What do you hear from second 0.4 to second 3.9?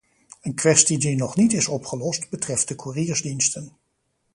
Een kwestie die nog niet is opgelost, betreft de koeriersdiensten.